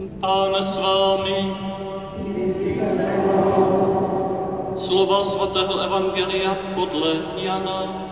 [0.00, 1.52] Pán s vámi.
[4.80, 8.08] Slova svatého Evangelia podle Jana.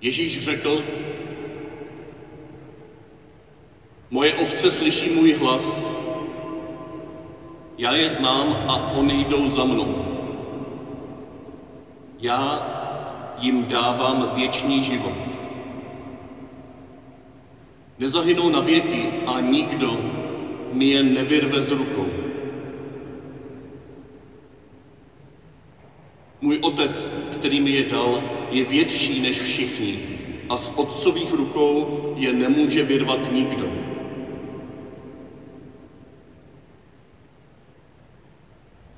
[0.00, 0.84] Ježíš řekl,
[4.10, 5.94] moje ovce slyší můj hlas,
[7.78, 10.13] já je znám a oni jdou za mnou.
[12.24, 12.66] Já
[13.38, 15.12] jim dávám věčný život.
[17.98, 20.00] Nezahynou na věky a nikdo
[20.72, 22.06] mi je nevyrve z rukou.
[26.40, 29.98] Můj otec, který mi je dal, je větší než všichni
[30.48, 33.68] a z otcových rukou je nemůže vyrvat nikdo.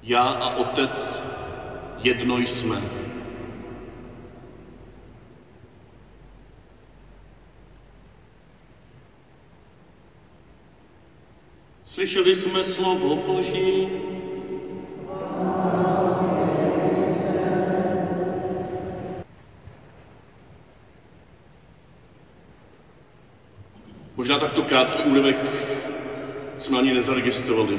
[0.02, 1.22] Já a otec
[2.02, 3.05] jedno jsme.
[12.06, 13.88] Slyšeli jsme slovo Boží.
[24.16, 25.36] Možná takto krátký úryvek
[26.58, 27.78] jsme ani nezaregistrovali.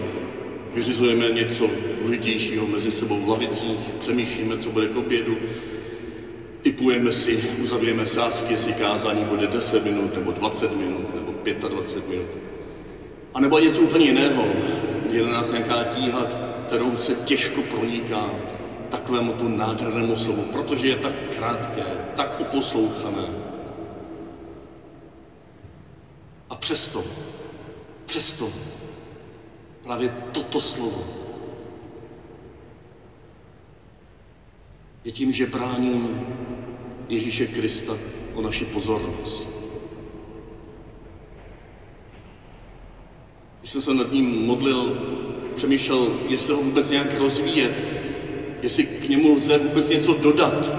[0.73, 1.70] Vyřizujeme něco
[2.02, 5.38] důležitějšího mezi sebou v lavicích, přemýšlíme, co bude k obědu,
[6.61, 11.31] typujeme si, uzavřeme sázky, jestli kázání bude 10 minut, nebo 20 minut, nebo
[11.70, 12.56] 25 minut.
[13.33, 14.45] A nebo něco úplně jiného,
[15.09, 16.25] je na nás nějaká tíha,
[16.67, 18.30] kterou se těžko proniká
[18.89, 23.28] takovému tu nádhernému slovu, protože je tak krátké, tak uposlouchané.
[26.50, 27.03] A přesto,
[28.05, 28.50] přesto
[29.83, 31.03] právě toto slovo
[35.03, 36.28] je tím, že bráním
[37.09, 37.94] Ježíše Krista
[38.33, 39.56] o naši pozornost.
[43.67, 44.98] Když jsem se nad ním modlil,
[45.55, 47.83] přemýšlel, jestli ho vůbec nějak rozvíjet,
[48.61, 50.72] jestli k němu lze vůbec něco dodat.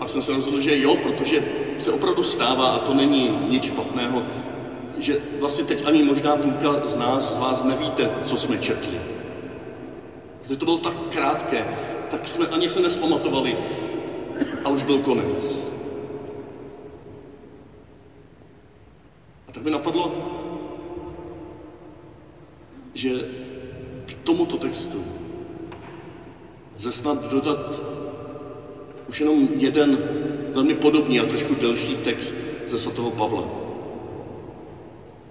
[0.00, 1.42] A jsem se rozhodl, že jo, protože
[1.78, 4.22] se opravdu stává, a to není nic špatného,
[4.98, 9.00] že vlastně teď ani možná půlka z nás, z vás nevíte, co jsme četli.
[10.42, 11.66] Protože to bylo tak krátké,
[12.10, 13.56] tak jsme ani se nespamatovali
[14.64, 15.68] a už byl konec.
[19.48, 20.37] A tak mi napadlo,
[22.98, 23.10] že
[24.06, 25.04] k tomuto textu
[26.76, 27.80] ze snad dodat
[29.08, 29.98] už jenom jeden
[30.54, 32.34] velmi podobný a trošku delší text
[32.66, 33.44] ze svatého Pavla,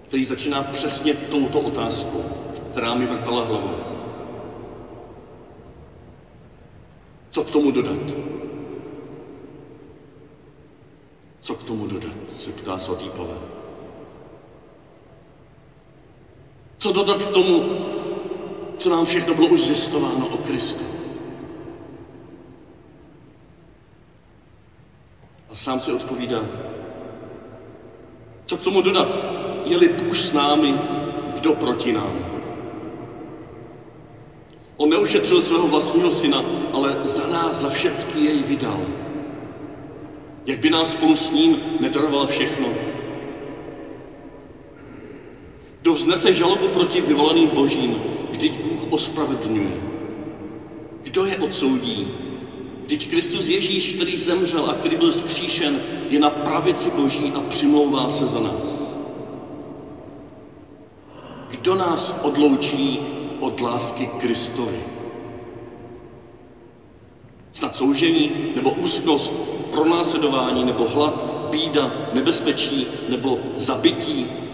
[0.07, 2.23] který začíná přesně touto otázkou,
[2.71, 3.75] která mi vrtala hlavou.
[7.29, 8.15] Co k tomu dodat?
[11.39, 13.66] Co k tomu dodat, se ptá svatý Pavel.
[16.77, 17.63] Co dodat k tomu,
[18.77, 20.83] co nám všechno bylo už zjistováno o Kristu?
[25.49, 26.45] A sám si odpovídá,
[28.45, 29.15] co k tomu dodat?
[29.65, 30.79] Je-li Bůh s námi,
[31.33, 32.25] kdo proti nám?
[34.77, 36.43] On neušetřil svého vlastního syna,
[36.73, 38.85] ale za nás, za všecky jej vydal.
[40.45, 42.86] Jak by nás spolu s ním nedaroval všechno?
[45.87, 47.95] Kdo vznese žalobu proti vyvoleným božím,
[48.29, 49.81] vždyť Bůh ospravedlňuje.
[51.03, 52.07] Kdo je odsoudí?
[52.85, 58.11] Vždyť Kristus Ježíš, který zemřel a který byl zkříšen, je na pravici boží a přimlouvá
[58.11, 58.97] se za nás.
[61.49, 62.99] Kdo nás odloučí
[63.39, 64.83] od lásky Kristovi?
[67.53, 69.33] Snad soužení, nebo úzkost,
[69.71, 74.46] pronásledování, nebo hlad, bída, nebezpečí, nebo zabití,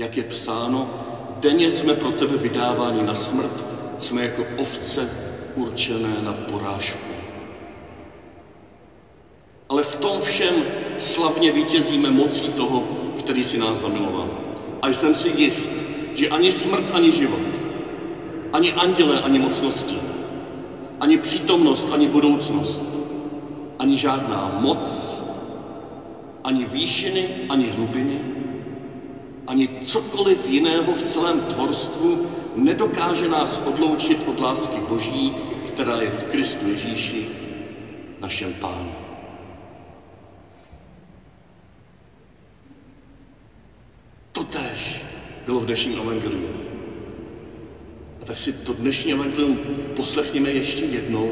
[0.00, 0.90] jak je psáno,
[1.40, 3.64] denně jsme pro tebe vydáváni na smrt,
[3.98, 5.10] jsme jako ovce
[5.54, 7.12] určené na porážku.
[9.68, 10.54] Ale v tom všem
[10.98, 12.82] slavně vítězíme mocí toho,
[13.18, 14.28] který si nás zamiloval.
[14.82, 15.72] A jsem si jist,
[16.14, 17.46] že ani smrt, ani život,
[18.52, 19.98] ani anděle, ani mocnosti,
[21.00, 22.84] ani přítomnost, ani budoucnost,
[23.78, 25.20] ani žádná moc,
[26.44, 28.39] ani výšiny, ani hlubiny,
[29.50, 35.34] ani cokoliv jiného v celém tvorstvu nedokáže nás odloučit od lásky Boží,
[35.66, 37.26] která je v Kristu Ježíši,
[38.20, 38.92] našem Pánu.
[44.32, 45.02] Totež
[45.46, 46.48] bylo v dnešním evangeliu.
[48.22, 49.58] A tak si to dnešní evangelium
[49.96, 51.30] poslechněme ještě jednou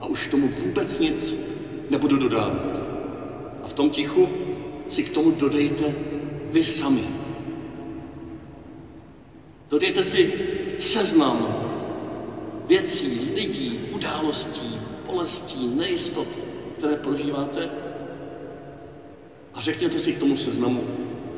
[0.00, 1.34] a už tomu vůbec nic
[1.90, 2.80] nebudu dodávat.
[3.62, 4.28] A v tom tichu
[4.88, 6.15] si k tomu dodejte
[6.50, 7.04] vy sami.
[9.70, 10.32] Dodejte si
[10.80, 11.66] seznam
[12.66, 16.26] věcí, lidí, událostí, bolestí, nejistot,
[16.78, 17.70] které prožíváte
[19.54, 20.84] a řekněte si k tomu seznamu,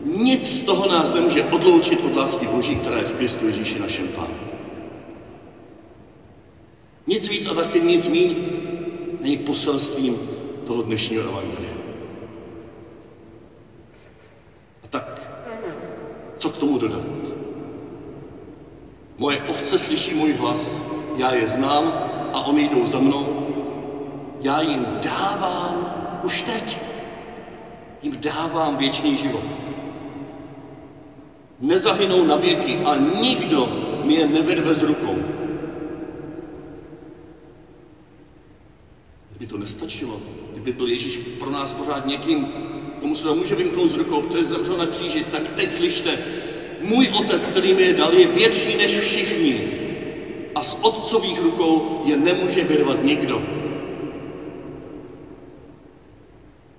[0.04, 4.08] nic z toho nás nemůže odloučit od lásky Boží, která je v Kristu Ježíši našem
[4.08, 4.34] Pánu.
[7.06, 8.36] Nic víc a taky nic míň
[9.20, 10.16] není poselstvím
[10.66, 11.72] toho dnešního evangelia.
[14.84, 15.22] A tak,
[16.48, 17.02] co k tomu dodat?
[19.18, 20.70] Moje ovce slyší můj hlas,
[21.16, 21.84] já je znám
[22.32, 23.46] a oni jdou za mnou.
[24.40, 25.92] Já jim dávám
[26.22, 26.78] už teď.
[28.02, 29.44] Jim dávám věčný život.
[31.60, 33.68] Nezahynou na věky a nikdo
[34.04, 35.16] mi je nevyrve z rukou.
[39.30, 40.20] Kdyby to nestačilo,
[40.52, 42.52] kdyby byl Ježíš pro nás pořád někým,
[43.00, 46.18] komu se to může vymknout z rukou, který zemřel na kříži, tak teď slyšte,
[46.80, 49.78] můj otec, který mi je dal, je větší než všichni
[50.54, 53.42] a z otcových rukou je nemůže vyrvat nikdo.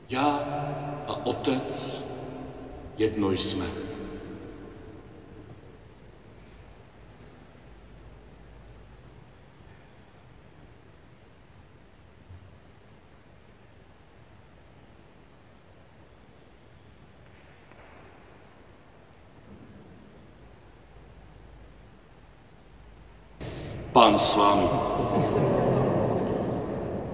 [0.10, 0.26] Já
[1.08, 2.04] a otec
[2.98, 3.89] jedno jsme.
[24.00, 24.64] Pán s vámi.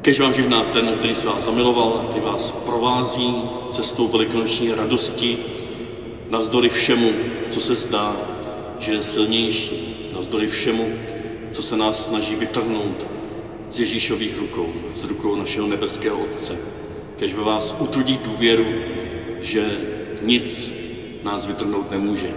[0.01, 3.35] Kež vám žehná ten, který se vás zamiloval, který vás provází
[3.69, 5.37] cestou velikonoční radosti,
[6.29, 7.11] navzdory všemu,
[7.49, 8.15] co se zdá,
[8.79, 10.85] že je silnější, navzdory všemu,
[11.51, 13.07] co se nás snaží vytrhnout
[13.69, 16.57] z Ježíšových rukou, z rukou našeho nebeského Otce.
[17.17, 18.65] Kež ve vás utrudí důvěru,
[19.41, 19.77] že
[20.21, 20.71] nic
[21.23, 22.29] nás vytrhnout nemůže.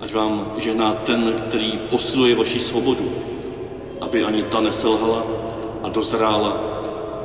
[0.00, 3.35] Ať vám žehná ten, který posiluje vaši svobodu,
[4.00, 5.26] aby ani ta neselhala
[5.82, 6.56] a dozrála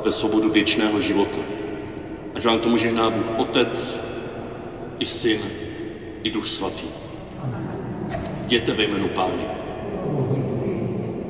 [0.04, 1.38] ve svobodu věčného života.
[2.34, 4.00] Ať vám tomu žehná Bůh Otec,
[4.98, 5.40] i Syn,
[6.22, 6.86] i Duch Svatý.
[8.44, 9.61] Jděte ve jménu Páně.